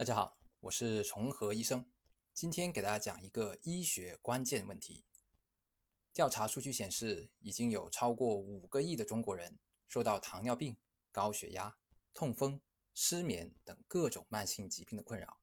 [0.00, 1.84] 大家好，我是重和医生。
[2.32, 5.04] 今天给大家讲一个医学关键问题。
[6.14, 10.78] 调查数据显示，已经有超过五个亿的中国人受到糖尿病、
[11.12, 11.76] 高血压、
[12.14, 12.62] 痛风、
[12.94, 15.42] 失眠等各种慢性疾病的困扰。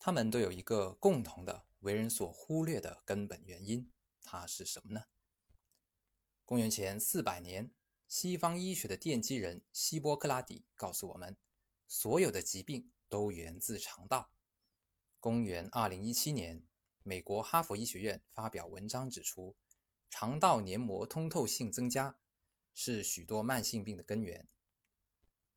[0.00, 3.92] 他们都有一个共同的、为人所忽略的根本原因，
[4.24, 5.04] 它是什么呢？
[6.44, 7.70] 公元前四百年，
[8.08, 11.36] 西方医学的奠基人希波克拉底告诉我们，
[11.86, 12.90] 所有的疾病。
[13.14, 14.32] 都源自肠道。
[15.20, 16.66] 公元二零一七年，
[17.04, 19.54] 美国哈佛医学院发表文章指出，
[20.10, 22.18] 肠道黏膜通透性增加
[22.74, 24.48] 是许多慢性病的根源。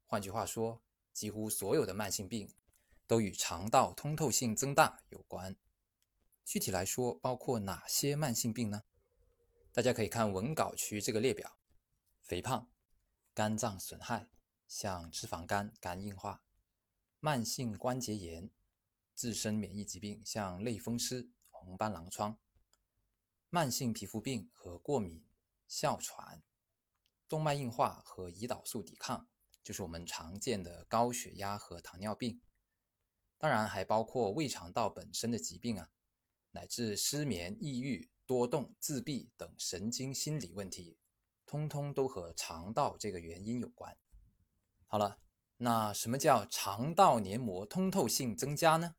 [0.06, 2.54] 换句话说，几乎所有的慢性病
[3.08, 5.56] 都与肠道通透性增大有关。
[6.46, 8.84] 具体来说，包括哪些慢性病呢？
[9.74, 11.58] 大家可以看文稿区这个列表：
[12.22, 12.70] 肥胖、
[13.34, 14.30] 肝脏损害，
[14.68, 16.44] 像脂肪肝、肝硬化。
[17.28, 18.50] 慢性关节炎、
[19.14, 22.38] 自身免疫疾病，像类风湿、红斑狼疮；
[23.50, 25.22] 慢性皮肤病和过敏、
[25.68, 26.42] 哮喘；
[27.28, 29.28] 动脉硬化和胰岛素抵抗，
[29.62, 32.40] 就是我们常见的高血压和糖尿病。
[33.38, 35.90] 当然，还包括胃肠道本身的疾病啊，
[36.52, 40.98] 乃至失眠、抑郁、多动、自闭等神经心理问题，
[41.46, 43.98] 通通都和肠道这个原因有关。
[44.86, 45.20] 好了。
[45.60, 48.96] 那什么叫肠道黏膜通透性增加呢？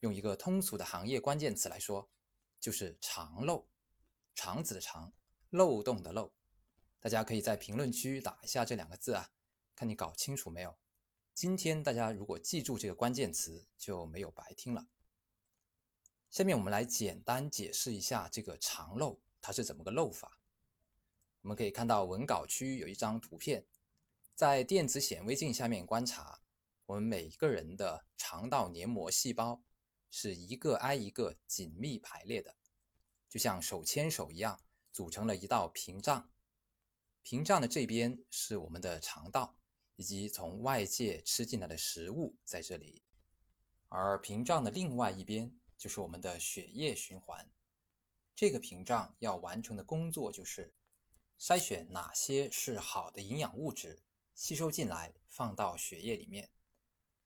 [0.00, 2.08] 用一个通俗的行业关键词来说，
[2.60, 3.66] 就是肠漏，
[4.34, 5.12] 肠子的肠，
[5.50, 6.32] 漏洞的漏。
[7.00, 9.30] 大家可以在评论区打一下这两个字啊，
[9.74, 10.76] 看你搞清楚没有。
[11.34, 14.86] 今天大家如果记住这个关键词，就没有白听了。
[16.30, 20.38] 下面我们来简单解释一下这个肠漏它是怎么个漏法。
[21.42, 23.66] 我们可以看到文稿区有一张图片。
[24.36, 26.42] 在电子显微镜下面观察，
[26.84, 29.62] 我们每一个人的肠道黏膜细胞
[30.10, 32.54] 是一个挨一个紧密排列的，
[33.30, 34.60] 就像手牵手一样，
[34.92, 36.30] 组成了一道屏障。
[37.22, 39.56] 屏障的这边是我们的肠道
[39.96, 43.02] 以及从外界吃进来的食物在这里，
[43.88, 47.50] 而屏障的另外一边就是我们的血液循环。
[48.34, 50.74] 这个屏障要完成的工作就是
[51.40, 54.02] 筛选哪些是好的营养物质。
[54.36, 56.50] 吸收进来，放到血液里面，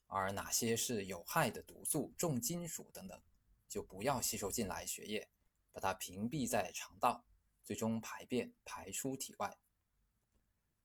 [0.07, 3.21] 而哪些是有害的毒素、重金属等等，
[3.69, 5.29] 就不要吸收进来血液，
[5.73, 7.27] 把它屏蔽在肠道，
[7.65, 9.59] 最终排便排出体外。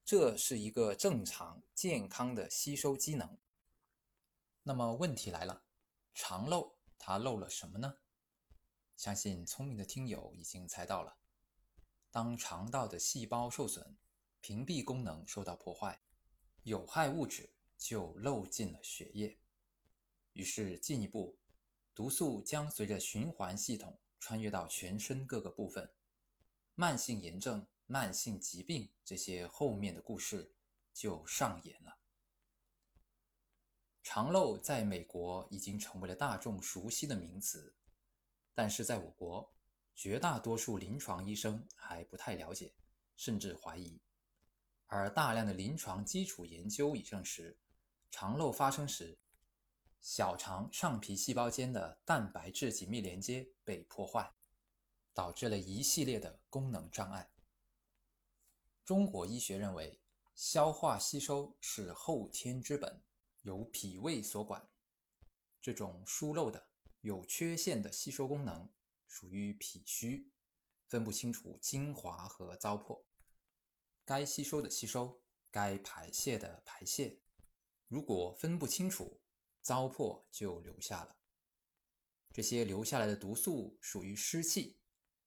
[0.03, 3.37] 这是一个正常健康的吸收机能。
[4.63, 5.63] 那么问题来了，
[6.15, 7.99] 肠漏它漏了什么呢？
[8.95, 11.17] 相信聪明的听友已经猜到了，
[12.09, 13.95] 当肠道的细胞受损，
[14.41, 16.01] 屏蔽功能受到破坏。
[16.65, 19.37] 有害物质就漏进了血液，
[20.33, 21.37] 于是进一步，
[21.93, 25.93] 毒素将随着循环系统穿越到全身各个部分，
[26.73, 30.55] 慢性炎症、慢性疾病这些后面的故事
[30.91, 31.99] 就上演了。
[34.01, 37.75] 肠漏在美国已经成为了大众熟悉的名词，
[38.55, 39.53] 但是在我国，
[39.93, 42.73] 绝大多数临床医生还不太了解，
[43.15, 44.01] 甚至怀疑。
[44.95, 47.57] 而大量的临床基础研究已证实，
[48.09, 49.19] 肠漏发生时，
[49.99, 54.33] 小肠上皮细胞间的蛋白质紧密连接被破坏，
[55.13, 57.29] 导致了一系列的功能障碍。
[58.85, 59.99] 中国医学认为，
[60.33, 63.03] 消化吸收是后天之本，
[63.41, 64.65] 由脾胃所管。
[65.61, 66.67] 这种疏漏的、
[67.01, 68.69] 有缺陷的吸收功能，
[69.09, 70.31] 属于脾虚，
[70.87, 73.03] 分不清楚精华和糟粕。
[74.05, 77.19] 该吸收的吸收，该排泄的排泄，
[77.87, 79.19] 如果分不清楚，
[79.61, 81.17] 糟粕就留下了。
[82.31, 84.77] 这些留下来的毒素属于湿气，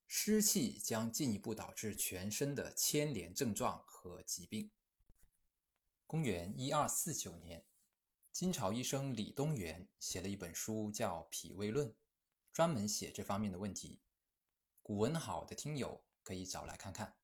[0.07, 4.71] 湿气将进一步导致全身的牵连症状和疾病。
[6.07, 7.67] 公元一二四九年，
[8.31, 11.89] 金朝医生李东垣写了一本书，叫《脾胃论》，
[12.53, 14.01] 专门写这方面的问题。
[14.83, 17.17] 古文好的听友可以找来看看。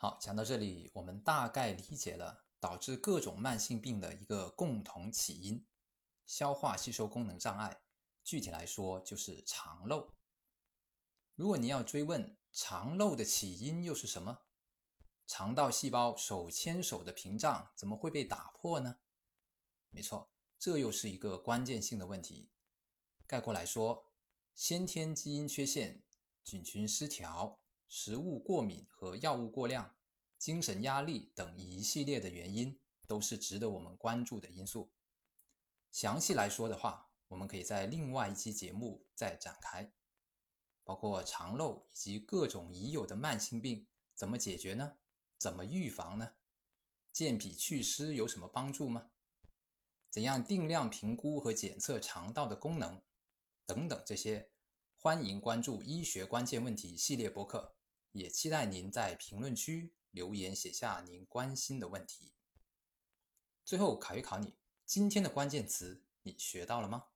[0.00, 5.66] 好，讲到这里，我们大概理解了导致各种慢性病的一个共同起因——
[6.24, 7.82] 消化吸收功能障碍。
[8.22, 10.14] 具体来说，就是肠漏。
[11.34, 14.42] 如果你要追问肠漏的起因又是什么，
[15.26, 19.00] 肠道细胞手牵手的屏障怎么会被打破呢？
[19.90, 20.30] 没错，
[20.60, 22.52] 这又是一个关键性的问题。
[23.26, 24.12] 概括来说，
[24.54, 26.04] 先天基因缺陷、
[26.44, 27.58] 菌群失调。
[27.88, 29.96] 食物过敏和药物过量、
[30.36, 34.92] 精神压力等一系列的原因，都是值得我们关注的因素。
[35.90, 39.90] 详细来说的话，我们可以在另外一期节目再展开，
[40.84, 44.98] 包括肠漏以及各种已有的慢性病怎么解决呢？
[45.38, 46.34] 怎么预防呢？
[47.10, 49.10] 健脾祛湿有什么帮助吗？
[50.10, 53.02] 怎样定量评估和检测肠道的功能？
[53.64, 54.50] 等等这些，
[54.98, 57.77] 欢迎关注医学关键问题系列播客，
[58.12, 62.32] 也期待您在评论区留言写下您关心的问题。
[63.64, 64.54] 最后考一考你，
[64.86, 67.06] 今天的关键词你学到了吗？